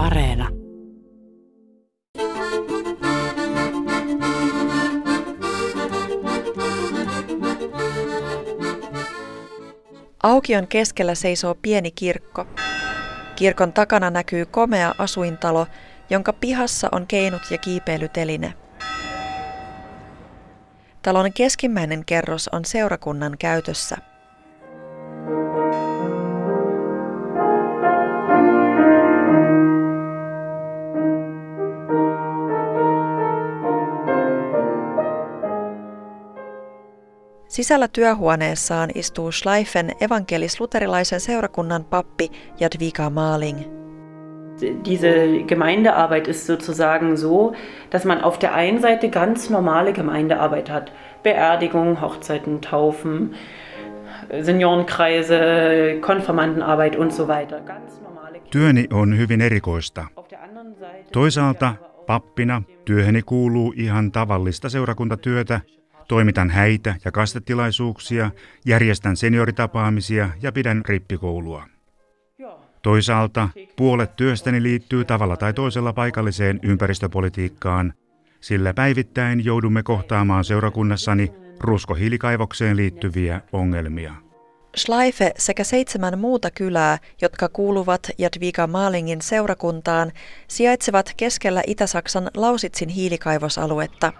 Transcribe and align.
Areena. 0.00 0.48
Aukion 10.22 10.66
keskellä 10.66 11.14
seisoo 11.14 11.54
pieni 11.54 11.90
kirkko. 11.90 12.46
Kirkon 13.36 13.72
takana 13.72 14.10
näkyy 14.10 14.46
komea 14.46 14.94
asuintalo, 14.98 15.66
jonka 16.10 16.32
pihassa 16.32 16.88
on 16.92 17.06
keinut 17.06 17.42
ja 17.50 17.58
kiipeilyteline. 17.58 18.54
Talon 21.02 21.32
keskimmäinen 21.32 22.04
kerros 22.04 22.48
on 22.48 22.64
seurakunnan 22.64 23.38
käytössä. 23.38 24.09
Sisällä 37.50 37.88
työhuoneessaan 37.88 38.90
istuu 38.94 39.32
Schleifen 39.32 39.90
evankelis-luterilaisen 40.00 41.20
seurakunnan 41.20 41.84
pappi 41.84 42.30
Jadwiga 42.60 43.10
Maling. 43.10 43.58
Diese 44.84 45.08
Gemeindearbeit 45.48 46.28
ist 46.28 46.46
sozusagen 46.46 47.16
so, 47.16 47.52
dass 47.92 48.04
man 48.04 48.20
auf 48.20 48.38
der 48.40 48.54
einen 48.54 48.80
Seite 48.80 49.08
ganz 49.08 49.50
normale 49.50 49.92
Gemeindearbeit 49.92 50.70
hat. 50.70 50.92
Beerdigung, 51.22 52.00
Hochzeiten, 52.00 52.60
Taufen, 52.60 53.34
Seniorenkreise, 54.42 55.40
Konfirmandenarbeit 56.00 56.96
und 56.96 57.12
so 57.12 57.28
weiter. 57.28 57.60
Ganz 57.60 58.00
normale 58.02 58.40
Työni 58.50 58.86
on 58.92 59.18
hyvin 59.18 59.40
erikoista. 59.40 60.06
Toisaalta 61.12 61.74
pappina 62.06 62.62
työhöni 62.84 63.22
kuuluu 63.22 63.72
ihan 63.76 64.12
tavallista 64.12 64.68
seurakuntatyötä, 64.68 65.60
Toimitan 66.10 66.50
häitä 66.50 66.94
ja 67.04 67.12
kastetilaisuuksia, 67.12 68.30
järjestän 68.66 69.16
senioritapaamisia 69.16 70.30
ja 70.42 70.52
pidän 70.52 70.82
rippikoulua. 70.88 71.64
Toisaalta 72.82 73.48
puolet 73.76 74.16
työstäni 74.16 74.62
liittyy 74.62 75.04
tavalla 75.04 75.36
tai 75.36 75.52
toisella 75.52 75.92
paikalliseen 75.92 76.60
ympäristöpolitiikkaan, 76.62 77.92
sillä 78.40 78.74
päivittäin 78.74 79.44
joudumme 79.44 79.82
kohtaamaan 79.82 80.44
seurakunnassani 80.44 81.32
ruskohiilikaivokseen 81.60 82.76
liittyviä 82.76 83.40
ongelmia. 83.52 84.14
Schleife 84.76 85.32
sekä 85.38 85.64
seitsemän 85.64 86.18
muuta 86.18 86.50
kylää, 86.50 86.98
jotka 87.22 87.48
kuuluvat 87.48 88.10
Jadwiga 88.18 88.66
Maalingin 88.66 89.22
seurakuntaan, 89.22 90.12
sijaitsevat 90.48 91.12
keskellä 91.16 91.62
Itä-Saksan 91.66 92.30
Lausitsin 92.36 92.88
hiilikaivosaluetta. 92.88 94.12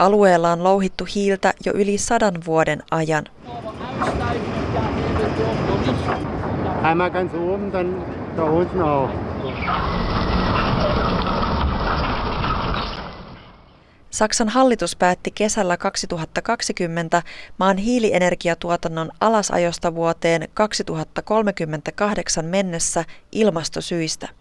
Alueella 0.00 0.52
on 0.52 0.64
louhittu 0.64 1.06
hiiltä 1.14 1.54
jo 1.66 1.72
yli 1.72 1.98
sadan 1.98 2.34
vuoden 2.46 2.82
ajan. 2.90 3.24
Saksan 14.10 14.48
hallitus 14.48 14.96
päätti 14.96 15.30
kesällä 15.30 15.76
2020 15.76 17.22
maan 17.58 17.76
hiilienergiatuotannon 17.76 19.10
alasajosta 19.20 19.94
vuoteen 19.94 20.48
2038 20.54 22.44
mennessä 22.44 23.04
ilmastosyistä. 23.32 24.39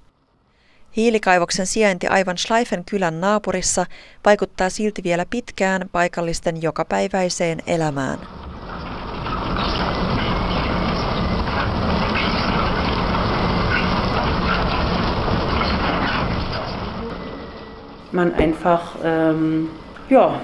Hiilikaivoksen 0.98 1.68
sijainti 1.68 2.08
aivan 2.08 2.38
Schleifen 2.38 2.84
kylän 2.86 3.22
naapurissa 3.22 3.86
vaikuttaa 4.26 4.70
silti 4.70 5.04
vielä 5.04 5.26
pitkään 5.30 5.90
paikallisten 5.92 6.62
jokapäiväiseen 6.62 7.60
elämään. 7.68 8.20
Man 18.12 18.34
einfach 18.40 18.96
ähm, 19.06 19.66
ja, 20.10 20.42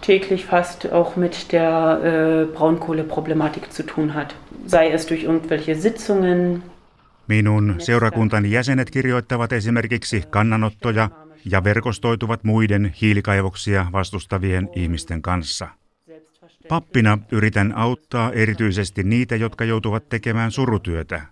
täglich 0.00 0.46
fast 0.46 0.92
auch 0.92 1.16
mit 1.16 1.52
der 1.52 2.00
äh, 2.02 2.46
Braunkohleproblematik 2.56 3.72
zu 3.72 3.82
tun 3.82 4.14
hat. 4.14 4.34
Sei 4.66 4.90
es 4.90 5.06
durch 5.06 5.22
irgendwelche 5.22 5.74
Sitzungen, 5.74 6.62
Minun 7.30 7.74
seurakuntani 7.78 8.50
jäsenet 8.50 8.90
kirjoittavat 8.90 9.52
esimerkiksi 9.52 10.24
kannanottoja 10.30 11.10
ja 11.44 11.64
verkostoituvat 11.64 12.44
muiden 12.44 12.94
hiilikaivoksia 13.00 13.86
vastustavien 13.92 14.68
ihmisten 14.76 15.22
kanssa. 15.22 15.68
Pappina 16.68 17.18
yritän 17.32 17.72
auttaa 17.76 18.32
erityisesti 18.32 19.02
niitä, 19.02 19.36
jotka 19.36 19.64
joutuvat 19.64 20.08
tekemään 20.08 20.50
surutyötä, 20.50 21.22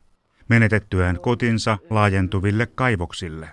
menetettyään 0.49 1.21
kotinsa 1.21 1.79
laajentuville 1.91 2.67
kaivoksille. 2.67 3.49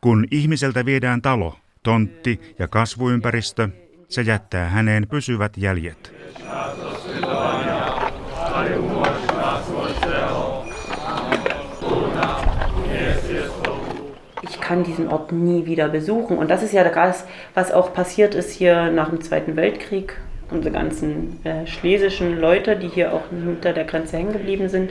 Kun 0.00 0.26
ihmiseltä 0.30 0.84
viedään 0.84 1.22
talo, 1.22 1.58
tontti 1.82 2.40
ja 2.58 2.68
kasvuympäristö, 2.68 3.68
se 4.08 4.22
jättää 4.22 4.68
häneen 4.68 5.06
pysyvät 5.08 5.56
jäljet. 5.56 6.14
Kann 14.68 14.84
diesen 14.84 15.08
Ort 15.08 15.32
nie 15.32 15.64
wieder 15.64 15.88
besuchen. 15.88 16.36
Und 16.38 16.50
das 16.50 16.62
ist 16.62 16.74
ja 16.74 16.84
das, 16.84 17.24
was 17.54 17.72
auch 17.72 17.92
passiert 17.94 18.34
ist 18.34 18.50
hier 18.50 18.90
nach 18.90 19.08
dem 19.08 19.20
Zweiten 19.20 19.56
Weltkrieg. 19.56 20.08
Unsere 20.50 20.72
ganzen 20.74 21.44
äh, 21.44 21.66
schlesischen 21.66 22.38
Leute, 22.40 22.76
die 22.76 22.88
hier 22.88 23.12
auch 23.14 23.26
hinter 23.30 23.72
der 23.72 23.84
Grenze 23.84 24.16
hängen 24.16 24.32
geblieben 24.32 24.68
sind. 24.68 24.90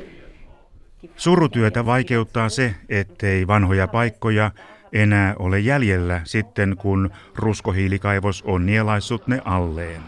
Surutyötä 1.15 1.85
vaikeuttaa 1.85 2.49
se, 2.49 2.75
ettei 2.89 3.47
vanhoja 3.47 3.88
paikkoja 3.88 4.51
enää 4.93 5.35
ole 5.39 5.59
jäljellä 5.59 6.21
sitten, 6.23 6.75
kun 6.77 7.09
ruskohiilikaivos 7.35 8.44
on 8.45 8.65
nielaissut 8.65 9.27
ne 9.27 9.41
alleen. 9.45 10.01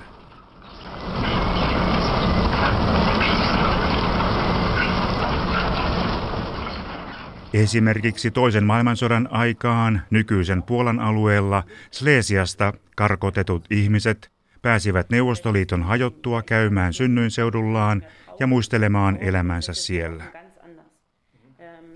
Esimerkiksi 7.54 8.32
toisen 8.32 8.64
maailmansodan 8.64 9.28
aikaan 9.32 10.02
nykyisen 10.10 10.64
Puolan 10.64 11.00
alueella 11.00 11.64
Slesiasta 11.92 12.74
karkotetut 12.96 13.66
ihmiset 13.70 14.32
pääsivät 14.62 15.10
Neuvostoliiton 15.10 15.84
hajottua 15.84 16.42
käymään 16.42 16.94
synnyinseudulaan 16.94 18.04
ja 18.40 18.48
muistelemaan 18.48 19.18
elämänsä 19.22 19.74
siellä. 19.74 20.24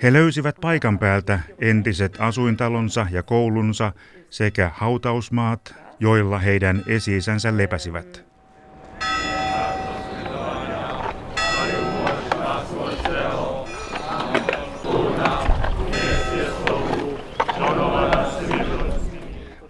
He 0.03 0.13
löysivät 0.13 0.55
paikan 0.61 0.99
päältä 0.99 1.39
entiset 1.59 2.17
asuintalonsa 2.19 3.07
ja 3.11 3.23
koulunsa 3.23 3.91
sekä 4.29 4.71
hautausmaat, 4.73 5.75
joilla 5.99 6.39
heidän 6.39 6.83
esi-isänsä 6.87 7.57
lepäsivät. 7.57 8.32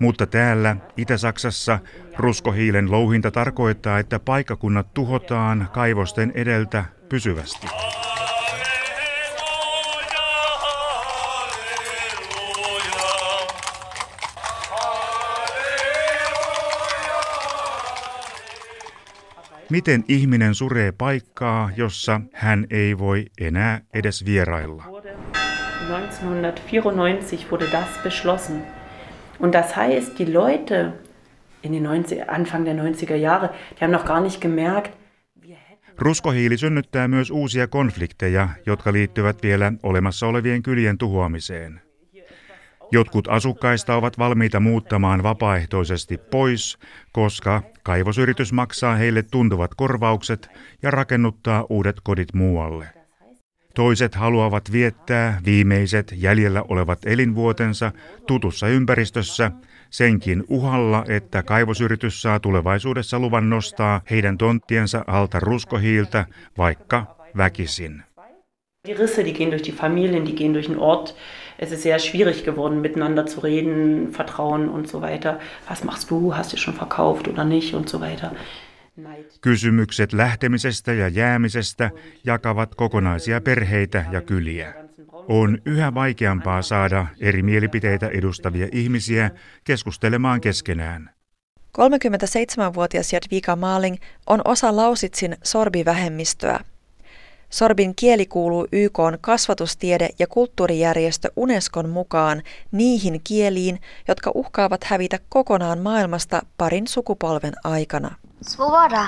Mutta 0.04 0.28
täällä 0.28 0.76
Itä-Saksassa 0.98 1.80
ruskohiilen 2.18 2.92
louhinta 2.92 3.32
tarkoittaa, 3.32 4.00
että 4.00 4.20
paikkakunnat 4.20 4.94
tuhotaan 4.94 5.70
kaivosten 5.74 6.32
edeltä 6.36 6.86
pysyvästi. 7.10 7.68
Miten 19.70 20.04
ihminen 20.08 20.56
suree 20.56 20.92
paikkaa, 20.92 21.70
jossa 21.78 22.22
hän 22.34 22.68
ei 22.70 22.98
voi 22.98 23.26
enää 23.42 23.82
edes 23.94 24.26
vierailla? 24.26 24.84
1994 25.88 27.48
wurde 27.52 27.72
das 27.72 27.88
beschlossen. 28.04 28.83
Und 29.40 29.54
das 29.56 29.76
heißt, 29.76 30.18
die 30.20 30.26
Leute 30.26 30.94
in 31.62 31.74
den 31.74 31.84
90, 31.84 32.30
Anfang 32.30 32.66
der 32.66 32.76
90er 32.76 33.16
Jahre, 33.16 33.50
die 33.78 33.84
haben 33.84 33.92
noch 33.92 34.06
gar 34.06 34.22
nicht 34.22 34.42
gemerkt, 34.42 34.92
Ruskohiili 35.98 36.58
synnyttää 36.58 37.08
myös 37.08 37.32
uusia 37.32 37.68
konflikteja, 37.68 38.50
jotka 38.66 38.94
liittyvät 38.94 39.44
vielä 39.44 39.74
olemassa 39.84 40.28
olevien 40.28 40.64
kylien 40.64 40.98
tuhoamiseen. 40.98 41.82
Jotkut 42.92 43.28
asukkaista 43.28 43.96
ovat 43.96 44.18
valmiita 44.18 44.60
muuttamaan 44.60 45.24
vapaaehtoisesti 45.24 46.18
pois, 46.18 46.78
koska 47.12 47.62
kaivosyritys 47.84 48.54
maksaa 48.54 48.96
heille 48.96 49.24
tuntuvat 49.24 49.76
korvaukset 49.76 50.50
ja 50.82 50.92
rakennuttaa 50.92 51.66
uudet 51.70 51.96
kodit 52.04 52.34
muualle. 52.34 53.03
Toiset 53.74 54.16
haluavat 54.16 54.72
viettää 54.72 55.42
viimeiset 55.46 56.14
jäljellä 56.16 56.64
olevat 56.68 57.00
elinvuotensa 57.06 57.92
tutussa 58.28 58.68
ympäristössä 58.68 59.52
senkin 59.90 60.44
uhalla, 60.48 61.06
että 61.08 61.44
kaivosyritys 61.44 62.22
saa 62.22 62.40
tulevaisuudessa 62.40 63.20
luvan 63.20 63.50
nostaa 63.50 64.02
heidän 64.10 64.38
tonttiensa 64.38 65.04
alta 65.08 65.40
ruskohiiltä, 65.40 66.26
vaikka 66.58 67.16
väkisin. 67.38 68.04
Die 68.88 68.98
Risse, 68.98 69.24
die 69.24 69.34
gehen 69.34 69.52
durch 69.52 69.64
die 69.64 69.74
Familien, 69.74 70.26
die 70.26 70.36
gehen 70.36 70.54
durch 70.54 70.68
den 70.68 70.80
Ort. 70.80 71.16
Es 71.60 71.72
ist 71.72 71.84
sehr 71.84 72.00
schwierig 72.00 72.44
geworden, 72.44 72.82
miteinander 72.82 73.26
zu 73.26 73.40
reden, 73.40 74.12
Vertrauen 74.12 74.70
und 74.70 74.88
so 74.90 75.02
weiter. 75.02 75.40
Was 75.70 75.84
machst 75.84 76.12
du? 76.12 76.36
Hast 76.36 76.52
du 76.52 76.58
schon 76.58 76.74
verkauft 76.74 77.28
oder 77.28 77.46
nicht? 77.46 77.74
Und 77.74 77.90
so 77.90 78.02
weiter. 78.02 78.32
Kysymykset 79.42 80.14
lähtemisestä 80.14 80.94
ja 80.94 81.08
jäämisestä 81.08 81.92
jakavat 82.24 82.76
kokonaisia 82.76 83.42
perheitä 83.42 84.06
ja 84.12 84.22
kyliä. 84.22 84.74
On 85.14 85.58
yhä 85.66 85.94
vaikeampaa 85.94 86.62
saada 86.62 87.08
eri 87.20 87.44
mielipiteitä 87.44 88.08
edustavia 88.08 88.68
ihmisiä 88.72 89.32
keskustelemaan 89.64 90.42
keskenään. 90.42 91.10
37-vuotias 91.78 93.14
Jadwiga 93.14 93.56
Maaling 93.56 93.98
on 94.28 94.42
osa 94.46 94.76
Lausitsin 94.76 95.38
sorbivähemmistöä. 95.44 96.60
Sorbin 97.50 97.96
kieli 97.96 98.26
kuuluu 98.26 98.68
YK 98.72 99.00
kasvatustiede- 99.22 100.10
ja 100.20 100.28
kulttuurijärjestö 100.28 101.32
Unescon 101.36 101.90
mukaan 101.90 102.42
niihin 102.72 103.22
kieliin, 103.24 103.80
jotka 104.08 104.32
uhkaavat 104.34 104.84
hävitä 104.84 105.20
kokonaan 105.30 105.80
maailmasta 105.80 106.42
parin 106.58 106.88
sukupolven 106.88 107.54
aikana. 107.64 108.16
Svoboda. 108.48 109.08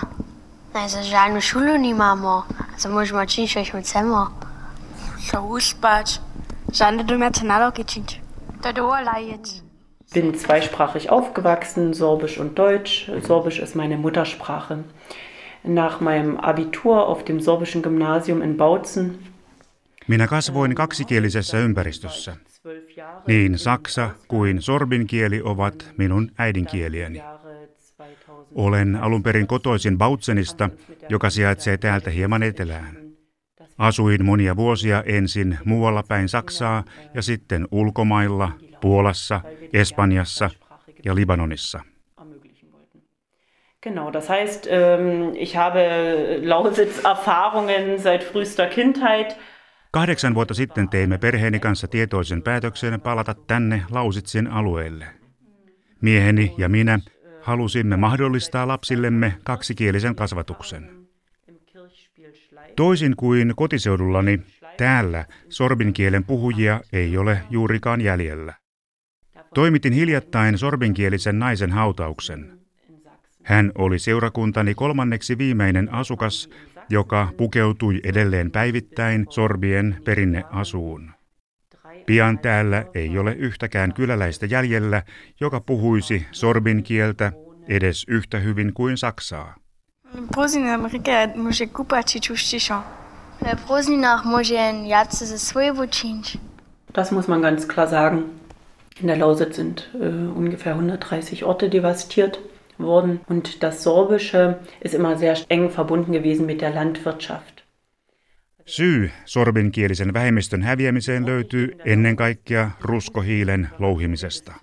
Naj 0.73 0.89
za 0.89 1.03
žalno 1.03 1.41
šolo 1.41 1.77
nimamo, 1.77 2.43
za 2.77 2.89
možemo 2.89 3.25
činiti, 3.25 3.53
če 3.53 3.81
chcemo. 3.81 4.27
Še 5.27 5.39
uspać. 5.39 6.19
Żadne 6.73 7.03
do 7.03 7.17
nalogi 7.43 7.85
czynić. 7.85 8.21
To 8.61 8.73
dołajeć. 8.73 9.61
Bin 10.13 10.37
zweisprachig 10.37 11.05
aufgewachsen, 11.09 11.93
Sorbisch 11.93 12.39
und 12.39 12.57
Deutsch. 12.57 13.09
Sorbisch 13.27 13.59
ist 13.59 13.75
meine 13.75 13.97
Muttersprache. 13.97 14.83
Nach 15.63 16.01
meinem 16.01 16.37
Abitur 16.37 17.07
auf 17.07 17.23
dem 17.23 17.39
sorbischen 17.39 17.81
Gymnasium 17.81 18.41
in 18.41 18.57
Bautzen. 18.57 19.19
Minä 20.07 20.27
kasvoin 20.27 20.75
kaksikielisessä 20.75 21.57
ympäristössä. 21.57 22.35
Niin 23.27 23.59
saksa 23.59 24.09
kuin 24.27 24.61
sorbin 24.61 25.07
kieli 25.07 25.41
ovat 25.43 25.91
minun 25.97 26.31
äidinkieliäni. 26.37 27.21
Olen 28.55 28.95
alun 28.95 29.23
perin 29.23 29.47
kotoisin 29.47 29.97
Bautsenista, 29.97 30.69
joka 31.09 31.29
sijaitsee 31.29 31.77
täältä 31.77 32.09
hieman 32.09 32.43
etelään. 32.43 33.05
Asuin 33.77 34.25
monia 34.25 34.55
vuosia 34.55 35.03
ensin 35.05 35.57
muualla 35.65 36.03
päin 36.07 36.29
Saksaa 36.29 36.83
ja 37.13 37.21
sitten 37.21 37.67
ulkomailla, 37.71 38.51
Puolassa, 38.81 39.41
Espanjassa 39.73 40.49
ja 41.05 41.15
Libanonissa. 41.15 41.81
Genau, 43.81 44.13
das 44.13 44.29
heißt, 44.29 44.67
ähm, 44.67 45.35
ich 45.35 45.55
habe 45.55 45.79
Lausitz-Erfahrungen 46.43 47.99
seit 47.99 48.23
frühester 48.23 48.67
Kindheit. 48.67 49.37
Kahdeksan 49.91 50.35
vuotta 50.35 50.53
sitten 50.53 50.89
teimme 50.89 51.17
perheeni 51.17 51.59
kanssa 51.59 51.87
tietoisen 51.87 52.41
päätöksen 52.41 53.01
palata 53.01 53.33
tänne 53.47 53.83
Lausitsin 53.91 54.47
alueelle. 54.47 55.05
Mieheni 56.01 56.53
ja 56.57 56.69
minä 56.69 56.99
halusimme 57.45 57.97
mahdollistaa 57.97 58.67
lapsillemme 58.67 59.37
kaksikielisen 59.43 60.15
kasvatuksen. 60.15 61.07
Toisin 62.75 63.15
kuin 63.15 63.53
kotiseudullani, 63.55 64.39
täällä 64.77 65.25
sorbinkielen 65.49 66.23
puhujia 66.23 66.81
ei 66.93 67.17
ole 67.17 67.41
juurikaan 67.49 68.01
jäljellä. 68.01 68.53
Toimitin 69.53 69.93
hiljattain 69.93 70.57
sorbinkielisen 70.57 71.39
naisen 71.39 71.71
hautauksen. 71.71 72.59
Hän 73.43 73.71
oli 73.77 73.99
seurakuntani 73.99 74.75
kolmanneksi 74.75 75.37
viimeinen 75.37 75.93
asukas, 75.93 76.49
joka 76.89 77.33
pukeutui 77.37 77.99
edelleen 78.03 78.51
päivittäin 78.51 79.25
sorbien 79.29 80.01
perinneasuun. 80.05 81.14
Pian 82.05 82.39
täällä 82.39 82.85
ei 82.93 83.17
ole 83.17 83.33
yhtäkään 83.33 83.93
kyläläistä 83.93 84.45
jäljellä, 84.45 85.03
joka 85.39 85.59
puhuisi 85.59 86.25
sorbin 86.31 86.83
kieltä 86.83 87.31
edes 87.67 88.05
yhtä 88.07 88.39
hyvin 88.39 88.73
kuin 88.73 88.97
saksaa. 88.97 89.55
Das 96.95 97.11
muss 97.11 97.27
man 97.27 97.41
ganz 97.41 97.65
klar 97.65 97.89
sagen. 97.89 98.25
In 99.01 99.07
der 99.07 99.19
Lausitz 99.19 99.55
sind 99.55 99.79
äh, 99.79 100.37
ungefähr 100.37 100.73
130 100.75 101.43
Orte 101.43 101.69
devastiert 101.71 102.39
worden 102.77 103.19
und 103.29 103.63
das 103.63 103.83
Sorbische 103.83 104.59
ist 104.81 104.93
immer 104.93 105.17
sehr 105.17 105.35
eng 105.49 105.69
verbunden 105.69 106.11
gewesen 106.11 106.45
mit 106.45 106.61
der 106.61 106.71
Landwirtschaft. 106.71 107.54
Syy 108.67 109.11
sorbinkielisen 109.25 110.13
vähemmistön 110.13 110.61
häviämiseen 110.61 111.25
löytyy 111.25 111.71
ennen 111.85 112.15
kaikkea 112.15 112.71
ruskohiilen 112.81 113.69
louhimisesta. 113.79 114.53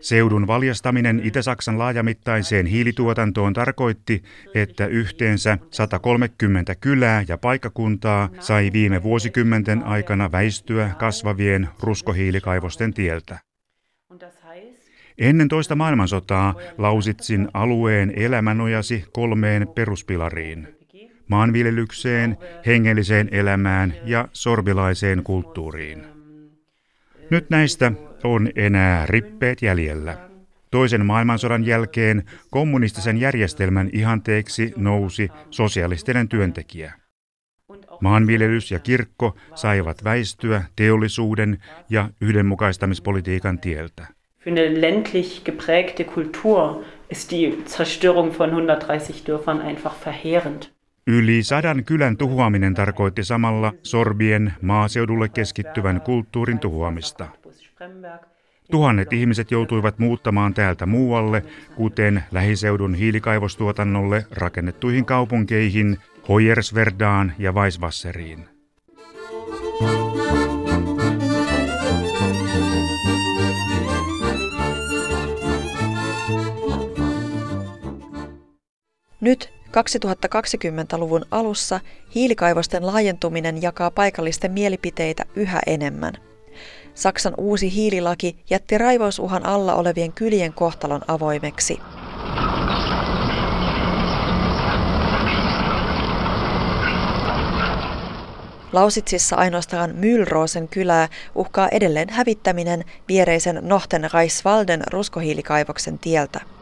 Seudun 0.00 0.46
valjastaminen 0.46 1.20
Itä-Saksan 1.24 1.78
laajamittaiseen 1.78 2.66
hiilituotantoon 2.66 3.52
tarkoitti, 3.52 4.22
että 4.54 4.86
yhteensä 4.86 5.58
130 5.70 6.74
kylää 6.74 7.24
ja 7.28 7.38
paikkakuntaa 7.38 8.28
sai 8.40 8.70
viime 8.72 9.02
vuosikymmenten 9.02 9.82
aikana 9.82 10.32
väistyä 10.32 10.90
kasvavien 10.98 11.68
ruskohiilikaivosten 11.80 12.94
tieltä. 12.94 13.38
Ennen 15.18 15.48
toista 15.48 15.74
maailmansotaa 15.74 16.54
Lausitsin 16.78 17.48
alueen 17.54 18.12
elämä 18.16 18.54
nojasi 18.54 19.04
kolmeen 19.12 19.68
peruspilariin. 19.74 20.83
Maanviljelykseen, 21.28 22.36
hengelliseen 22.66 23.28
elämään 23.32 23.94
ja 24.04 24.28
sorbilaiseen 24.32 25.22
kulttuuriin. 25.22 26.04
Nyt 27.30 27.50
näistä 27.50 27.92
on 28.24 28.48
enää 28.56 29.06
rippeet 29.06 29.62
jäljellä. 29.62 30.18
Toisen 30.70 31.06
maailmansodan 31.06 31.66
jälkeen 31.66 32.22
kommunistisen 32.50 33.20
järjestelmän 33.20 33.90
ihanteeksi 33.92 34.72
nousi 34.76 35.28
sosialistinen 35.50 36.28
työntekijä. 36.28 36.92
Maanviljelys 38.00 38.70
ja 38.70 38.78
kirkko 38.78 39.36
saivat 39.54 40.04
väistyä 40.04 40.62
teollisuuden 40.76 41.58
ja 41.90 42.08
yhdenmukaistamispolitiikan 42.20 43.58
tieltä. 43.58 44.06
Kultur 46.14 46.84
ist 47.10 47.30
die 47.30 47.52
Zerstörung 47.66 48.38
von 48.38 48.50
130 48.50 49.26
Dörfern 49.26 49.60
einfach 49.60 49.94
verheerend. 50.06 50.73
Yli 51.06 51.42
sadan 51.42 51.84
kylän 51.84 52.16
tuhoaminen 52.16 52.74
tarkoitti 52.74 53.24
samalla 53.24 53.72
sorbien 53.82 54.52
maaseudulle 54.62 55.28
keskittyvän 55.28 56.00
kulttuurin 56.00 56.58
tuhoamista. 56.58 57.28
Tuhannet 58.70 59.12
ihmiset 59.12 59.50
joutuivat 59.50 59.98
muuttamaan 59.98 60.54
täältä 60.54 60.86
muualle, 60.86 61.42
kuten 61.76 62.24
lähiseudun 62.32 62.94
hiilikaivostuotannolle 62.94 64.26
rakennettuihin 64.30 65.04
kaupunkeihin, 65.04 65.98
Hoyersverdaan 66.28 67.32
ja 67.38 67.52
Weiswasseriin. 67.52 68.48
Nyt 79.20 79.53
2020-luvun 79.76 81.24
alussa 81.30 81.80
hiilikaivosten 82.14 82.86
laajentuminen 82.86 83.62
jakaa 83.62 83.90
paikallisten 83.90 84.52
mielipiteitä 84.52 85.24
yhä 85.36 85.60
enemmän. 85.66 86.14
Saksan 86.94 87.34
uusi 87.38 87.74
hiililaki 87.74 88.36
jätti 88.50 88.78
raivausuhan 88.78 89.46
alla 89.46 89.74
olevien 89.74 90.12
kylien 90.12 90.52
kohtalon 90.52 91.00
avoimeksi. 91.08 91.80
Lausitsissa 98.72 99.36
ainoastaan 99.36 99.90
Mühlrosen 99.90 100.68
kylää 100.68 101.08
uhkaa 101.34 101.68
edelleen 101.68 102.10
hävittäminen 102.10 102.84
viereisen 103.08 103.60
Nohten 103.62 104.10
Reiswalden 104.14 104.82
ruskohiilikaivoksen 104.90 105.98
tieltä. 105.98 106.53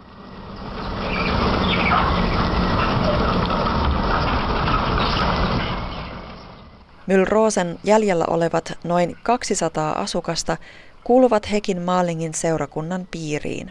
Mylrosen 7.13 7.79
jäljellä 7.85 8.25
olevat 8.27 8.79
noin 8.85 9.17
200 9.23 9.93
asukasta 9.93 10.57
kuuluvat 11.05 11.53
hekin 11.53 11.83
Maalingin 11.83 12.35
seurakunnan 12.35 13.09
piiriin. 13.11 13.71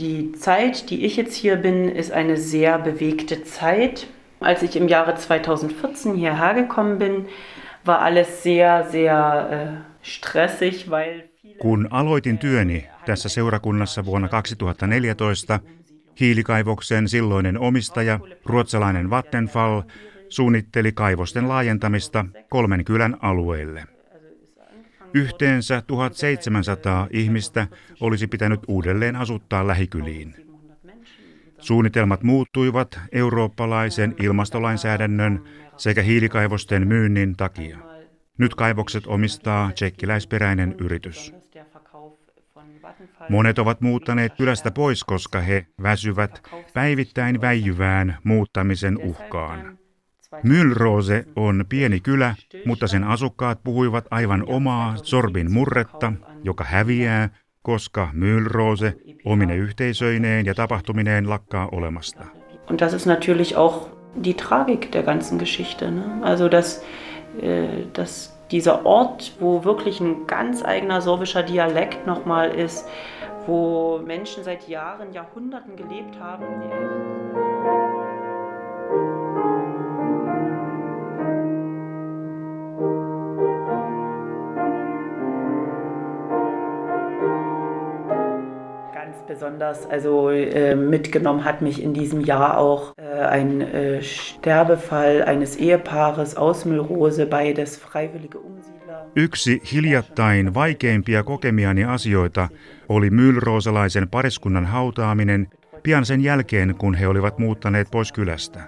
Die 0.00 0.32
Zeit, 0.32 0.84
die 0.90 1.04
ich 1.04 1.18
jetzt 1.18 1.42
hier 1.42 1.56
bin, 1.56 1.96
ist 1.96 2.12
eine 2.12 2.36
sehr 2.36 2.78
bewegte 2.78 3.42
Zeit. 3.42 4.08
Als 4.40 4.62
ich 4.62 4.76
im 4.76 4.88
Jahre 4.88 5.14
2014 5.14 6.14
hierher 6.14 6.54
gekommen 6.54 6.98
bin, 6.98 7.28
war 7.86 8.00
alles 8.00 8.42
sehr, 8.42 8.90
sehr 8.90 9.48
äh, 9.50 9.68
stressig, 10.02 10.90
weil 10.90 11.22
Kun 11.58 11.88
aloitin 11.90 12.38
työni 12.38 12.88
tässä 13.06 13.28
seurakunnassa 13.28 14.04
vuonna 14.04 14.28
2014, 14.28 15.60
hiilikaivoksen 16.20 17.08
silloinen 17.08 17.58
omistaja, 17.58 18.20
ruotsalainen 18.46 19.10
Vattenfall, 19.10 19.82
suunnitteli 20.32 20.92
kaivosten 20.92 21.48
laajentamista 21.48 22.24
kolmen 22.50 22.84
kylän 22.84 23.16
alueelle. 23.22 23.84
Yhteensä 25.14 25.82
1700 25.86 27.06
ihmistä 27.10 27.66
olisi 28.00 28.26
pitänyt 28.26 28.60
uudelleen 28.68 29.16
asuttaa 29.16 29.66
lähikyliin. 29.66 30.34
Suunnitelmat 31.58 32.22
muuttuivat 32.22 33.00
eurooppalaisen 33.12 34.14
ilmastolainsäädännön 34.22 35.44
sekä 35.76 36.02
hiilikaivosten 36.02 36.88
myynnin 36.88 37.36
takia. 37.36 37.78
Nyt 38.38 38.54
kaivokset 38.54 39.06
omistaa 39.06 39.72
tsekkiläisperäinen 39.72 40.74
yritys. 40.80 41.34
Monet 43.28 43.58
ovat 43.58 43.80
muuttaneet 43.80 44.32
kylästä 44.36 44.70
pois, 44.70 45.04
koska 45.04 45.40
he 45.40 45.66
väsyvät 45.82 46.42
päivittäin 46.74 47.40
väijyvään 47.40 48.18
muuttamisen 48.24 48.98
uhkaan. 48.98 49.81
Mylrose 50.42 51.24
on 51.36 51.64
pieni 51.68 52.00
kylä, 52.00 52.34
mutta 52.64 52.86
sen 52.86 53.04
asukkaat 53.04 53.58
puhuivat 53.64 54.04
aivan 54.10 54.44
omaa 54.46 54.94
sorbin 55.02 55.52
murretta, 55.52 56.12
joka 56.42 56.64
häviää, 56.64 57.28
koska 57.62 58.08
Mylrose 58.12 58.96
omine 59.24 59.56
yhteisöineen 59.56 60.46
ja 60.46 60.54
tapahtumineen 60.54 61.30
lakkaa 61.30 61.68
olemasta. 61.72 62.24
Und 62.70 62.80
das 62.80 62.92
ist 62.92 63.06
natürlich 63.06 63.56
auch 63.56 63.88
die 64.24 64.34
Tragik 64.34 64.92
der 64.92 65.02
ganzen 65.02 65.38
Geschichte. 65.38 65.90
Ne? 65.90 66.02
Also, 66.22 66.48
dass, 66.48 66.84
äh, 67.42 67.86
dass 67.92 68.32
dieser 68.50 68.86
Ort, 68.86 69.32
wo 69.40 69.64
wirklich 69.64 70.00
ein 70.00 70.26
ganz 70.26 70.64
eigener 70.64 71.00
sorbischer 71.00 71.42
Dialekt 71.42 72.06
nochmal 72.06 72.50
ist, 72.50 72.88
wo 73.46 74.00
Menschen 74.06 74.44
seit 74.44 74.68
Jahren, 74.68 75.12
Jahrhunderten 75.12 75.76
gelebt 75.76 76.20
haben. 76.20 76.44
Besonders 89.26 89.86
also 89.86 90.30
äh, 90.30 90.74
mitgenommen 90.74 91.44
hat 91.44 91.62
mich 91.62 91.82
in 91.82 91.94
diesem 91.94 92.20
Jahr 92.20 92.58
auch 92.58 92.92
äh, 92.96 93.02
ein 93.24 93.60
äh, 93.60 94.02
Sterbefall 94.02 95.22
eines 95.22 95.56
Ehepaares 95.56 96.36
aus 96.36 96.64
Müllrose, 96.64 97.26
beides 97.26 97.76
freiwillige 97.76 98.38
Umsiedler. 98.38 99.06
Yksi 99.16 99.62
hiljattain 99.72 100.54
vaikeimpia 100.54 101.22
kokemiani 101.22 101.84
asioita 101.84 102.48
oli 102.88 103.10
myllroosalaisen 103.10 104.08
pariskunnan 104.08 104.66
hautaaminen 104.66 105.48
pian 105.82 106.04
sen 106.04 106.20
jälkeen, 106.20 106.74
kun 106.78 106.94
he 106.94 107.08
olivat 107.08 107.38
muuttaneet 107.38 107.88
pois 107.90 108.12
kylästä. 108.12 108.60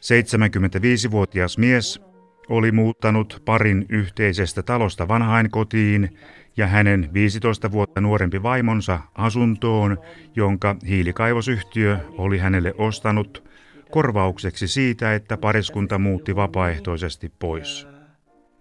75-vuotias 0.00 1.58
mies 1.58 2.00
oli 2.48 2.72
muuttanut 2.72 3.42
parin 3.44 3.86
yhteisestä 3.88 4.62
talosta 4.62 5.08
vanhainkotiin 5.08 6.18
ja 6.56 6.66
hänen 6.66 7.10
15 7.14 7.72
vuotta 7.72 8.00
nuorempi 8.00 8.42
vaimonsa 8.42 9.00
asuntoon, 9.14 9.98
jonka 10.36 10.76
hiilikaivosyhtiö 10.88 11.98
oli 12.10 12.38
hänelle 12.38 12.74
ostanut 12.78 13.48
korvaukseksi 13.90 14.68
siitä, 14.68 15.14
että 15.14 15.36
pariskunta 15.36 15.98
muutti 15.98 16.36
vapaaehtoisesti 16.36 17.32
pois. 17.38 17.88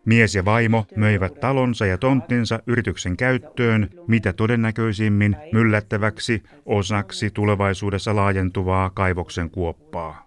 Mies 0.05 0.35
ja 0.35 0.45
vaimo 0.45 0.85
möivät 0.95 1.39
talonsa 1.39 1.85
ja 1.85 1.97
tonttinsa 1.97 2.59
yrityksen 2.67 3.17
käyttöön, 3.17 3.89
mitä 4.07 4.33
todennäköisimmin 4.33 5.35
myllättäväksi 5.51 6.43
osaksi 6.65 7.29
tulevaisuudessa 7.31 8.15
laajentuvaa 8.15 8.89
kaivoksen 8.89 9.49
kuoppaa. 9.49 10.24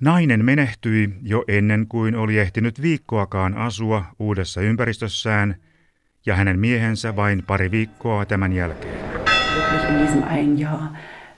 Nainen 0.00 0.44
menehtyi 0.44 1.08
jo 1.22 1.44
ennen 1.48 1.86
kuin 1.88 2.16
oli 2.16 2.38
ehtinyt 2.38 2.82
viikkoakaan 2.82 3.54
asua 3.54 4.04
uudessa 4.18 4.60
ympäristössään 4.60 5.56
ja 6.26 6.36
hänen 6.36 6.58
miehensä 6.58 7.16
vain 7.16 7.42
pari 7.46 7.70
viikkoa 7.70 8.24
tämän 8.24 8.52
jälkeen. 8.52 8.94
in 9.88 9.98
diesem 9.98 10.22
ein 10.22 10.58
Jahr 10.58 10.82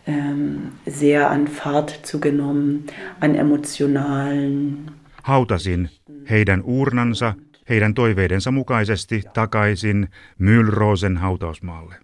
ähm, 0.09 0.57
sehr 0.89 1.23
an 1.23 1.45
Fahrt 1.45 2.07
zugenommen, 2.07 2.85
an 3.21 3.37
emotionalen. 3.37 4.79
Hautasin 5.23 5.91
heidän 6.31 6.63
uurnansa 6.63 7.35
heidän 7.69 7.95
toiveidensa 7.95 8.51
mukaisesti 8.51 9.23
takaisin 9.35 10.09
Mylrosen 10.39 11.17
hautausmaalle. 11.17 11.95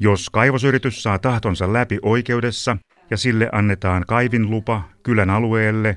Jos 0.00 0.30
kaivosyritys 0.30 1.02
saa 1.02 1.18
tahtonsa 1.18 1.72
läpi 1.72 1.98
oikeudessa, 2.02 2.76
ja 3.10 3.16
sille 3.16 3.48
annetaan 3.52 4.04
kaivinlupa 4.06 4.82
kylän 5.02 5.30
alueelle, 5.30 5.96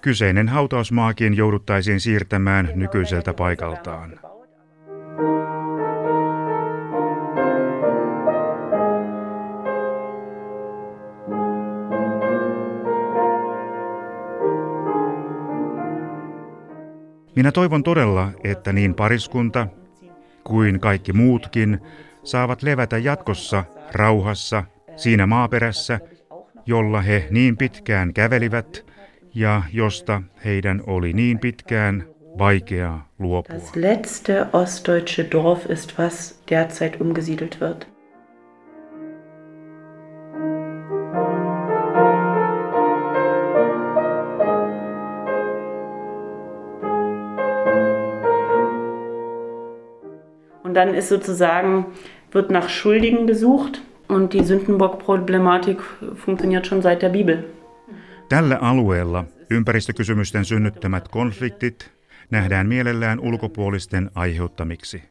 kyseinen 0.00 0.48
hautausmaakin 0.48 1.36
jouduttaisiin 1.36 2.00
siirtämään 2.00 2.70
nykyiseltä 2.74 3.34
paikaltaan. 3.34 4.20
Minä 17.36 17.52
toivon 17.52 17.82
todella, 17.82 18.30
että 18.44 18.72
niin 18.72 18.94
pariskunta 18.94 19.66
kuin 20.44 20.80
kaikki 20.80 21.12
muutkin 21.12 21.80
saavat 22.24 22.62
levätä 22.62 22.98
jatkossa 22.98 23.64
rauhassa 23.92 24.64
siinä 24.96 25.26
maaperässä, 25.26 26.00
jolla 26.68 27.00
he 27.00 27.26
niin 27.30 27.56
pitkään 27.56 28.14
kävelivät 28.14 28.86
ja 29.34 29.62
josta 29.72 30.22
heidän 30.44 30.82
oli 30.86 31.12
niin 31.12 31.38
pitkään 31.38 32.04
vaikeaa 32.38 33.08
luopua. 33.18 33.54
Das 33.54 33.76
letzte 33.76 34.46
ostdeutsche 34.52 35.26
Dorf 35.32 35.70
ist, 35.70 35.98
was 35.98 36.42
derzeit 36.50 37.00
umgesiedelt 37.00 37.60
wird. 37.60 37.88
Und 50.64 50.74
dann 50.74 50.94
ist 50.94 51.08
sozusagen, 51.08 51.86
wird 52.32 52.50
nach 52.50 52.68
Schuldigen 52.68 53.26
gesucht 53.26 53.87
Und 54.08 54.32
die 54.32 54.44
Sündenbock-Problematik 54.44 55.78
funktioniert 56.14 56.66
schon 56.66 56.82
seit 56.82 57.02
der 57.02 57.10
Bibel. 57.10 57.36
Tällä 58.28 58.58
alueella 58.60 59.24
ympäristökysymysten 59.50 60.44
synnyttämät 60.44 61.08
konfliktit 61.08 61.90
nähdään 62.30 62.66
mielellään 62.66 63.20
ulkopuolisten 63.20 64.10
aiheuttamiksi. 64.14 65.02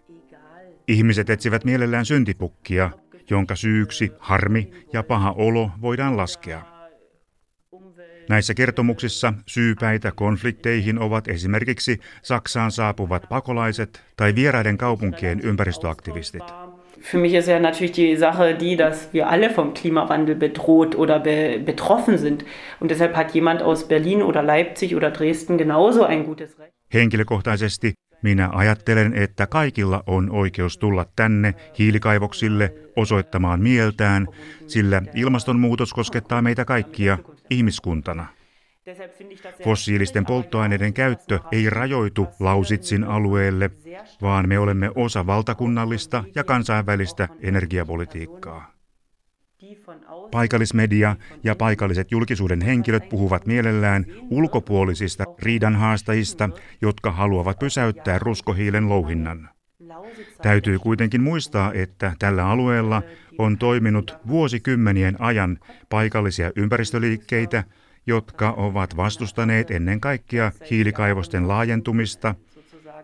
Ihmiset 0.87 1.29
etsivät 1.29 1.65
mielellään 1.65 2.05
syntipukkia, 2.05 2.89
jonka 3.29 3.55
syyksi 3.55 4.11
harmi 4.19 4.71
ja 4.93 5.03
paha 5.03 5.31
olo 5.31 5.71
voidaan 5.81 6.17
laskea. 6.17 6.61
Näissä 8.29 8.53
kertomuksissa 8.53 9.33
syypäitä 9.45 10.11
konflikteihin 10.15 10.99
ovat 10.99 11.27
esimerkiksi 11.27 11.99
Saksaan 12.21 12.71
saapuvat 12.71 13.23
pakolaiset 13.29 14.03
tai 14.17 14.35
vieraiden 14.35 14.77
kaupunkien 14.77 15.39
ympäristöaktivistit. 15.39 16.66
Für 16.99 17.17
mich 17.17 17.33
ist 17.33 17.47
ja 17.47 17.59
natürlich 17.59 17.91
die 17.91 18.15
Sache 18.15 18.55
die, 18.55 18.75
dass 18.75 19.13
wir 19.13 19.29
alle 19.29 19.49
vom 19.49 19.73
Klimawandel 19.73 20.35
bedroht 20.35 20.95
oder 20.95 21.19
be 21.19 21.59
betroffen 21.65 22.17
sind. 22.17 22.45
Und 22.79 22.91
deshalb 22.91 23.15
hat 23.15 23.33
jemand 23.33 23.61
aus 23.61 23.87
Berlin 23.87 24.21
oder 24.21 24.43
Leipzig 24.43 24.95
oder 24.95 25.11
Dresden 25.11 25.57
genauso 25.57 26.03
ein 26.03 26.25
gutes 26.25 26.59
Recht. 26.59 26.73
Henkilökohtaisesti 26.93 27.93
minä 28.21 28.49
ajattelen, 28.53 29.13
että 29.13 29.47
kaikilla 29.47 30.03
on 30.07 30.31
oikeus 30.31 30.77
tulla 30.77 31.05
tänne 31.15 31.53
hiilikaivoksille 31.79 32.73
osoittamaan 32.95 33.61
mieltään, 33.61 34.27
sillä 34.67 35.01
ilmastonmuutos 35.15 35.93
koskettaa 35.93 36.41
meitä 36.41 36.65
kaikkia 36.65 37.17
ihmiskuntana. 37.49 38.36
Fossiilisten 39.63 40.25
polttoaineiden 40.25 40.93
käyttö 40.93 41.39
ei 41.51 41.69
rajoitu 41.69 42.27
Lausitsin 42.39 43.03
alueelle, 43.03 43.71
vaan 44.21 44.49
me 44.49 44.59
olemme 44.59 44.91
osa 44.95 45.27
valtakunnallista 45.27 46.23
ja 46.35 46.43
kansainvälistä 46.43 47.27
energiapolitiikkaa. 47.41 48.77
Paikallismedia 50.31 51.15
ja 51.43 51.55
paikalliset 51.55 52.11
julkisuuden 52.11 52.61
henkilöt 52.61 53.09
puhuvat 53.09 53.45
mielellään 53.45 54.05
ulkopuolisista 54.29 55.23
riidanhaastajista, 55.39 56.49
jotka 56.81 57.11
haluavat 57.11 57.59
pysäyttää 57.59 58.19
ruskohiilen 58.19 58.89
louhinnan. 58.89 59.49
Täytyy 60.41 60.79
kuitenkin 60.79 61.21
muistaa, 61.21 61.73
että 61.73 62.13
tällä 62.19 62.49
alueella 62.49 63.01
on 63.37 63.57
toiminut 63.57 64.15
vuosikymmenien 64.27 65.21
ajan 65.21 65.59
paikallisia 65.89 66.51
ympäristöliikkeitä, 66.55 67.63
jotka 68.07 68.51
ovat 68.51 68.97
vastustaneet 68.97 69.71
ennen 69.71 70.01
kaikkea 70.01 70.51
hiilikaivosten 70.71 71.47
laajentumista 71.47 72.35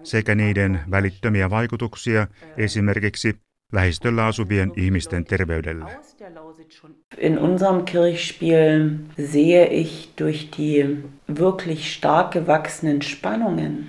sekä 0.04 0.36
niiden 0.36 0.80
välittömiä 0.92 1.50
vaikutuksia 1.50 2.28
esimerkiksi 2.58 3.36
lähistöllä 3.72 4.26
asuvien 4.26 4.72
ihmisten 4.76 5.26
terveydelle. 5.26 5.98
In 7.18 7.40
unserem 7.40 7.86
Kirchspiel 7.86 8.90
sehe 9.32 9.68
ich 9.72 10.10
durch 10.22 10.58
die 10.58 10.98
wirklich 11.40 11.96
stark 11.96 12.32
gewachsenen 12.32 13.02
Spannungen, 13.02 13.86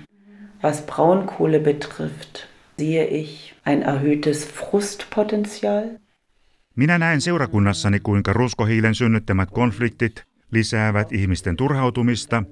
was 0.63 0.81
Braunkohle 0.81 1.59
betrifft, 1.59 2.47
sehe 2.77 3.07
ich 3.07 3.53
ein 3.65 3.83
erhöhtes 3.83 4.47
Frustpotenzial. 4.47 5.83
Minä 6.75 6.97
näen 6.97 7.21
seurakunnassani, 7.21 7.99
kuinka 7.99 8.33
ruskohiilen 8.33 8.95
synnyttämät 8.95 9.51
konfliktit 9.51 10.23
lisäävät 10.55 11.11
ihmisten 11.11 11.55
turhautumista 11.55 12.43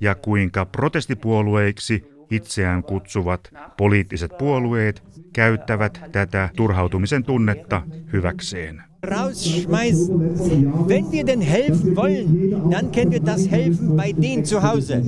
ja 0.00 0.14
kuinka 0.14 0.64
protestipuolueiksi 0.66 2.04
itseään 2.30 2.82
kutsuvat 2.82 3.50
poliittiset 3.76 4.38
puolueet 4.38 5.02
käyttävät 5.32 6.00
tätä 6.12 6.48
turhautumisen 6.56 7.24
tunnetta 7.24 7.82
hyväkseen. 8.12 8.82
Rausschmeißen. 9.02 10.88
Wenn 10.88 11.10
wir 11.10 11.26
denn 11.26 11.40
helfen 11.40 11.96
wollen, 11.96 12.70
dann 12.70 12.92
können 12.92 13.10
wir 13.10 13.24
das 13.24 13.50
helfen 13.50 13.96
bei 13.96 14.12
denen 14.22 14.44
zu 14.44 14.62
Hause. 14.62 15.02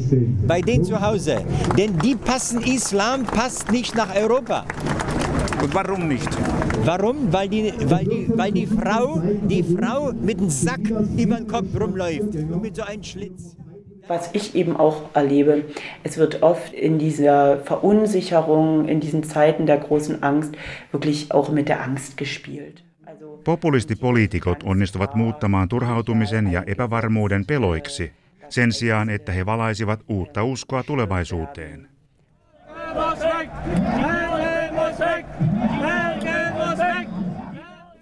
Bei 0.46 0.60
denen 0.66 0.84
zu 0.84 1.00
Hause. 1.00 1.36
Denn 1.76 1.98
die 2.02 2.16
passen, 2.16 2.60
Islam 2.62 3.24
passt 3.24 3.70
nicht 3.70 3.94
nach 3.94 4.16
Europa. 4.16 4.64
Und 5.64 5.74
warum 5.74 6.08
nicht? 6.08 6.28
Warum? 6.84 7.32
Weil 7.32 7.48
die, 7.48 7.72
weil 7.86 8.04
die, 8.04 8.28
weil 8.36 8.52
die, 8.52 8.66
Frau, 8.66 9.22
die 9.48 9.62
Frau 9.62 10.12
mit 10.12 10.38
dem 10.38 10.50
Sack 10.50 10.90
über 10.90 11.36
den 11.36 11.46
Kopf 11.46 11.68
rumläuft 11.80 12.34
und 12.34 12.60
mit 12.60 12.76
so 12.76 12.82
einem 12.82 13.02
Schlitz. 13.02 13.56
Was 14.06 14.28
ich 14.34 14.54
eben 14.54 14.76
auch 14.76 15.14
erlebe, 15.14 15.64
es 16.02 16.18
wird 16.18 16.42
oft 16.42 16.74
in 16.74 16.98
dieser 16.98 17.60
Verunsicherung, 17.60 18.86
in 18.88 19.00
diesen 19.00 19.22
Zeiten 19.22 19.64
der 19.64 19.78
großen 19.78 20.22
Angst, 20.22 20.52
wirklich 20.92 21.32
auch 21.32 21.48
mit 21.50 21.70
der 21.70 21.82
Angst 21.82 22.18
gespielt. 22.18 22.84
Populistipoliitikot 23.44 24.64
onnistuvat 24.64 25.14
muuttamaan 25.14 25.68
turhautumisen 25.68 26.52
ja 26.52 26.62
epävarmuuden 26.66 27.46
peloiksi, 27.46 28.12
sen 28.48 28.72
sijaan 28.72 29.10
että 29.10 29.32
he 29.32 29.46
valaisivat 29.46 30.00
uutta 30.10 30.44
uskoa 30.44 30.82
tulevaisuuteen. 30.82 31.88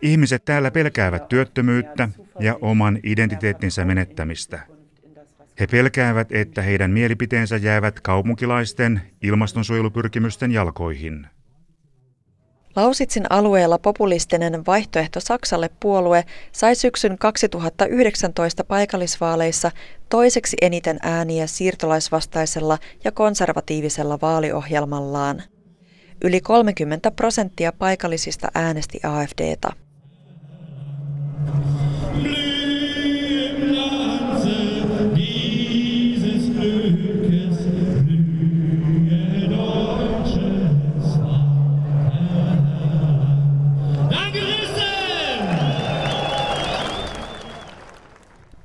Ihmiset 0.02 0.44
täällä 0.44 0.70
pelkäävät 0.70 1.28
työttömyyttä 1.28 2.08
ja 2.40 2.58
oman 2.60 2.98
identiteettinsä 3.04 3.84
menettämistä. 3.84 4.60
He 5.60 5.66
pelkäävät, 5.66 6.32
että 6.32 6.62
heidän 6.62 6.90
mielipiteensä 6.90 7.56
jäävät 7.56 8.00
kaupunkilaisten 8.00 9.02
ilmastonsuojelupyrkimysten 9.22 10.52
jalkoihin. 10.52 11.26
Lausitsin 12.76 13.24
alueella 13.30 13.78
populistinen 13.78 14.66
vaihtoehto 14.66 15.20
Saksalle 15.20 15.70
puolue 15.80 16.24
sai 16.52 16.74
syksyn 16.74 17.18
2019 17.18 18.64
paikallisvaaleissa 18.64 19.70
toiseksi 20.08 20.56
eniten 20.62 20.98
ääniä 21.02 21.46
siirtolaisvastaisella 21.46 22.78
ja 23.04 23.12
konservatiivisella 23.12 24.18
vaaliohjelmallaan. 24.22 25.42
Yli 26.24 26.40
30 26.40 27.10
prosenttia 27.10 27.72
paikallisista 27.72 28.48
äänesti 28.54 29.00
AFDta. 29.02 29.72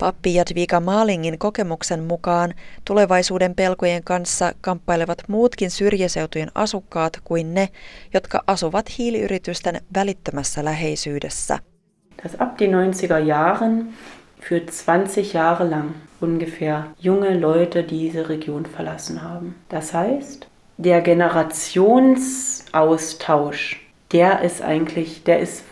Pappi 0.08 0.36
Jadviga 0.36 0.80
Maalingin 0.80 1.40
kokemuksen 1.40 2.04
mukaan 2.04 2.54
tulevaisuuden 2.86 3.56
pelkojen 3.56 4.04
kanssa 4.04 4.54
kamppailevat 4.62 5.18
muutkin 5.28 5.72
syrjäseutujen 5.72 6.52
asukkaat 6.56 7.20
kuin 7.24 7.54
ne, 7.54 7.70
jotka 8.14 8.44
asuvat 8.48 8.98
hiiliyritysten 8.98 9.82
välittömässä 9.96 10.66
läheisyydessä. 10.66 11.60
Das 12.24 12.40
ab 12.40 12.58
den 12.58 12.76
90er 12.76 13.20
Jahren 13.20 13.94
für 14.40 14.66
20 14.66 15.34
Jahre 15.34 15.68
lang 15.68 15.94
ungefähr 16.20 16.88
junge 17.00 17.38
Leute 17.38 17.84
diese 17.84 18.30
Region 18.30 18.66
verlassen 18.66 19.22
haben. 19.22 19.54
Das 19.70 19.94
heißt, 19.94 20.48
der 20.78 21.02
Generationsaustausch, 21.02 23.78
der 24.12 24.42
ist 24.42 24.62
eigentlich, 24.62 25.24
der 25.24 25.40
ist 25.40 25.64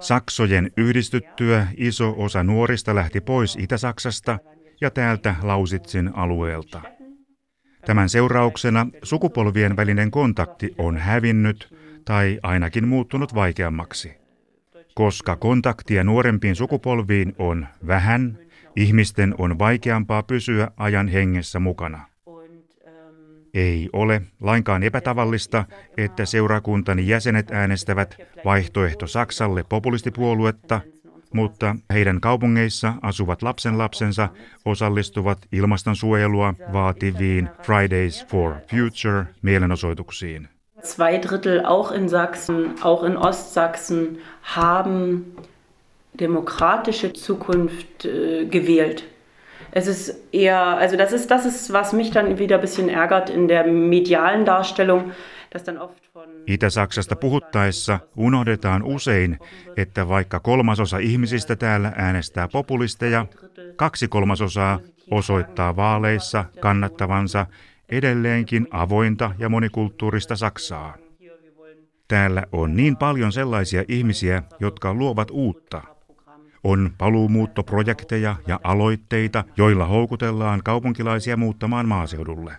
Saksojen 0.00 0.70
yhdistyttyä 0.76 1.66
iso 1.76 2.14
osa 2.16 2.42
nuorista 2.42 2.94
lähti 2.94 3.20
pois 3.20 3.56
Itä-Saksasta 3.56 4.38
ja 4.80 4.90
täältä 4.90 5.34
Lausitsin 5.42 6.10
alueelta. 6.14 6.80
Tämän 7.86 8.08
seurauksena 8.08 8.86
sukupolvien 9.02 9.76
välinen 9.76 10.10
kontakti 10.10 10.74
on 10.78 10.96
hävinnyt 10.96 11.74
tai 12.04 12.38
ainakin 12.42 12.88
muuttunut 12.88 13.34
vaikeammaksi. 13.34 14.21
Koska 14.94 15.36
kontaktia 15.36 16.04
nuorempiin 16.04 16.56
sukupolviin 16.56 17.34
on 17.38 17.66
vähän, 17.86 18.38
ihmisten 18.76 19.34
on 19.38 19.58
vaikeampaa 19.58 20.22
pysyä 20.22 20.68
ajan 20.76 21.08
hengessä 21.08 21.58
mukana. 21.58 22.06
Ei 23.54 23.88
ole 23.92 24.22
lainkaan 24.40 24.82
epätavallista, 24.82 25.64
että 25.96 26.24
seurakuntani 26.24 27.08
jäsenet 27.08 27.50
äänestävät 27.50 28.16
vaihtoehto 28.44 29.06
Saksalle 29.06 29.64
populistipuoluetta, 29.68 30.80
mutta 31.34 31.76
heidän 31.92 32.20
kaupungeissa 32.20 32.94
asuvat 33.02 33.42
lapsenlapsensa 33.42 34.28
osallistuvat 34.64 35.38
ilmastonsuojelua 35.52 36.54
vaativiin 36.72 37.48
Fridays 37.62 38.26
for 38.26 38.54
Future 38.70 39.24
mielenosoituksiin. 39.42 40.48
Zwei 40.82 41.18
Drittel 41.18 41.64
auch 41.64 41.92
in 41.92 42.08
Sachsen, 42.08 42.82
auch 42.82 43.04
in 43.04 43.16
Ostsachsen 43.16 44.18
haben 44.42 45.36
demokratische 46.14 47.12
Zukunft 47.12 48.04
äh, 48.04 48.44
gewählt. 48.46 49.04
Es 49.70 49.86
ist 49.86 50.14
eher, 50.32 50.58
also 50.58 50.96
das 50.96 51.12
ist, 51.12 51.30
das 51.30 51.46
ist, 51.46 51.72
was 51.72 51.92
mich 51.92 52.10
dann 52.10 52.38
wieder 52.38 52.56
ein 52.56 52.60
bisschen 52.60 52.88
ärgert 52.88 53.30
in 53.30 53.48
der 53.48 53.66
medialen 53.66 54.44
Darstellung, 54.44 55.12
dass 55.50 55.64
dann 55.64 55.78
oft 55.78 56.02
von 56.12 56.28
Itä-Saksasta 56.46 57.16
puhuttaessa 57.16 58.00
unohdetaan 58.16 58.82
usein, 58.82 59.38
että 59.76 60.08
vaikka 60.08 60.40
kolmasosa 60.40 60.98
ihmisistä 60.98 61.56
täällä 61.56 61.92
äänestää 61.96 62.48
populisteja, 62.48 63.26
kaksi 63.76 64.08
kolmasosaa 64.08 64.80
osoittaa 65.10 65.76
vaaleissa 65.76 66.44
kannattavansa 66.60 67.46
edelleenkin 67.92 68.66
avointa 68.70 69.30
ja 69.38 69.48
monikulttuurista 69.48 70.36
Saksaa. 70.36 70.96
Täällä 72.08 72.42
on 72.52 72.76
niin 72.76 72.96
paljon 72.96 73.32
sellaisia 73.32 73.84
ihmisiä, 73.88 74.42
jotka 74.60 74.94
luovat 74.94 75.28
uutta– 75.30 75.82
on 76.64 76.90
paluumuuttoprojekteja 76.98 78.36
ja 78.46 78.60
aloitteita, 78.64 79.44
joilla 79.56 79.86
houkutellaan 79.86 80.62
kaupunkilaisia 80.64 81.36
muuttamaan 81.36 81.88
maaseudulle. 81.88 82.52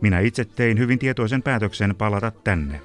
Minä 0.00 0.20
itse 0.20 0.44
tein 0.44 0.78
hyvin 0.78 0.98
tietoisen 0.98 1.42
päätöksen 1.42 1.94
palata 1.96 2.30
tänne. 2.30 2.80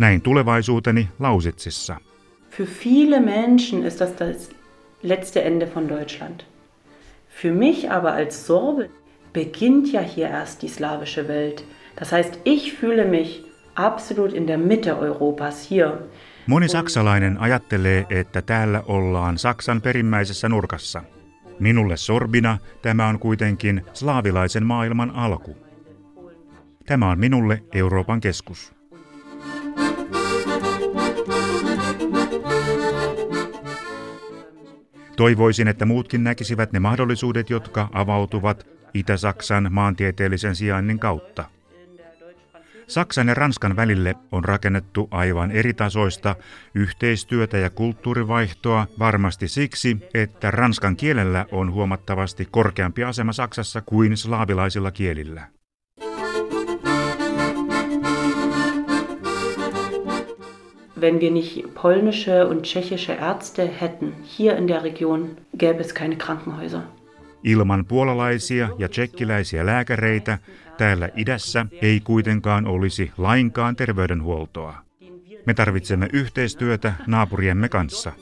Näin 0.00 0.20
tulevaisuuteni 0.20 1.08
Lausitsissa. 1.18 1.96
Für 2.50 2.66
viele 2.66 3.20
Menschen 3.20 3.84
ist 3.84 4.00
das 4.00 4.16
das 4.16 4.50
letzte 5.02 5.42
Ende 5.42 5.66
von 5.66 5.88
Deutschland. 5.88 6.46
Für 7.42 7.52
mich 7.52 7.90
aber 7.90 8.12
als 8.12 8.46
Sorbe 8.46 8.90
beginnt 9.32 9.92
ja 9.92 10.00
hier 10.00 10.28
erst 10.28 10.62
die 10.62 10.68
slawische 10.68 11.28
Welt. 11.28 11.64
Das 11.98 12.12
heißt, 12.12 12.38
ich 12.44 12.72
fühle 12.72 13.04
mich 13.04 13.44
absolut 13.74 14.32
in 14.32 14.46
der 14.46 14.58
Mitte 14.58 14.98
Europas 14.98 15.70
hier. 15.70 15.98
Moni 16.46 16.68
saksalainen 16.68 17.38
ajattelee, 17.38 18.06
että 18.10 18.42
täällä 18.42 18.82
ollaan 18.86 19.38
Saksan 19.38 19.82
perimmäisessä 19.82 20.48
nurkassa. 20.48 21.02
Minulle 21.58 21.96
sorbina 21.96 22.58
tämä 22.82 23.08
on 23.08 23.18
kuitenkin 23.18 23.84
slaavilaisen 23.92 24.66
maailman 24.66 25.10
alku. 25.10 25.56
Tämä 26.86 27.10
on 27.10 27.18
minulle 27.18 27.62
Euroopan 27.72 28.20
keskus. 28.20 28.79
Toivoisin, 35.20 35.68
että 35.68 35.86
muutkin 35.86 36.24
näkisivät 36.24 36.72
ne 36.72 36.80
mahdollisuudet, 36.80 37.50
jotka 37.50 37.88
avautuvat 37.92 38.66
Itä-Saksan 38.94 39.68
maantieteellisen 39.70 40.56
sijainnin 40.56 40.98
kautta. 40.98 41.44
Saksan 42.86 43.28
ja 43.28 43.34
Ranskan 43.34 43.76
välille 43.76 44.14
on 44.32 44.44
rakennettu 44.44 45.08
aivan 45.10 45.50
eri 45.50 45.74
tasoista 45.74 46.36
yhteistyötä 46.74 47.58
ja 47.58 47.70
kulttuurivaihtoa 47.70 48.86
varmasti 48.98 49.48
siksi, 49.48 49.96
että 50.14 50.50
ranskan 50.50 50.96
kielellä 50.96 51.46
on 51.52 51.72
huomattavasti 51.72 52.48
korkeampi 52.50 53.04
asema 53.04 53.32
Saksassa 53.32 53.80
kuin 53.80 54.16
slaavilaisilla 54.16 54.90
kielillä. 54.90 55.59
Wenn 61.00 61.20
wir 61.20 61.30
nicht 61.30 61.74
polnische 61.74 62.46
und 62.46 62.62
tschechische 62.62 63.12
Ärzte 63.12 63.66
hätten 63.80 64.12
hier 64.22 64.56
in 64.56 64.66
der 64.66 64.82
Region, 64.82 65.36
gäbe 65.56 65.80
es 65.80 65.94
keine 65.94 66.16
Krankenhäuser. 66.16 66.82
Ilman 67.44 67.84
puolalaisia 67.84 68.68
ja 68.78 68.88
tsekkiläisiä 68.88 69.66
lääkäreitä 69.66 70.38
täällä 70.78 71.08
idässä 71.16 71.66
ei 71.82 72.00
kuitenkaan 72.00 72.66
olisi 72.66 73.10
lainkaan 73.18 73.76
terveydenhuoltoa. 73.76 74.74
Me 75.46 75.54
tarvitsemme 75.54 76.08
yhteistyötä 76.12 76.92
naapuriemme 77.06 77.68
kanssa. 77.68 78.12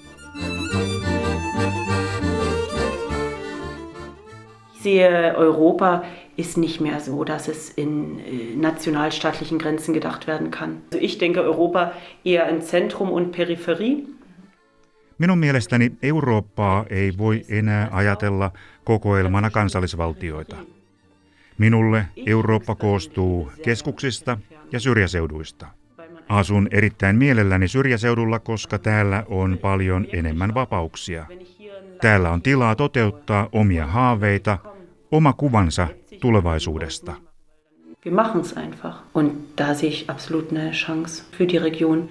Sehe, 4.88 5.34
Europa 5.36 6.02
ist 6.36 6.56
nicht 6.56 6.80
mehr 6.80 7.00
so, 7.00 7.24
dass 7.24 7.48
es 7.48 7.70
in 7.76 8.20
äh, 8.20 8.56
nationalstaatlichen 8.56 9.58
Grenzen 9.58 9.94
gedacht 9.94 10.26
werden 10.26 10.50
kann. 10.50 10.82
Also 10.92 11.04
ich 11.04 11.18
denke 11.18 11.42
Europa 11.42 11.92
eher 12.24 12.48
in 12.48 12.62
Zentrum 12.62 13.10
und 13.10 13.32
Peripherie. 13.32 14.06
Minun 15.18 15.38
mielestäni 15.38 15.92
Eurooppaa 16.02 16.84
ei 16.90 17.12
voi 17.18 17.44
enää 17.48 17.88
ajatella 17.92 18.52
kokoelmana 18.84 19.50
kansallisvaltioita. 19.50 20.56
Minulle 21.58 22.04
Eurooppa 22.26 22.74
koostuu 22.74 23.50
keskuksista 23.62 24.38
ja 24.72 24.80
syrjäseuduista. 24.80 25.66
Asun 26.28 26.68
erittäin 26.70 27.16
mielelläni 27.16 27.68
syrjäseudulla, 27.68 28.38
koska 28.38 28.78
täällä 28.78 29.24
on 29.28 29.58
paljon 29.58 30.06
enemmän 30.12 30.54
vapauksia. 30.54 31.26
Täällä 32.00 32.30
on 32.30 32.42
tilaa 32.42 32.74
toteuttaa 32.74 33.48
omia 33.52 33.86
haaveita, 33.86 34.58
oma 35.10 35.32
kuvansa 35.32 35.88
tulevaisuudesta. 36.20 37.16
Wir 38.02 38.12
machen 38.12 38.40
es 38.40 38.56
einfach. 38.56 39.02
Und 39.12 39.32
da 39.56 39.74
sehe 39.74 39.88
ich 39.88 40.08
absolut 40.08 40.50
eine 40.50 40.70
Chance 40.70 41.24
für 41.32 41.46
die 41.46 41.56
Region. 41.58 42.08